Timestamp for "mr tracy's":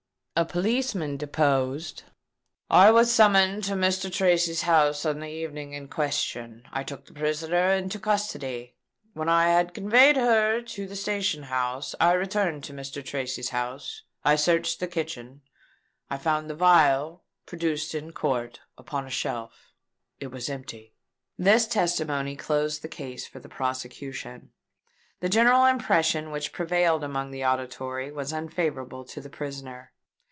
3.73-4.63, 12.73-13.49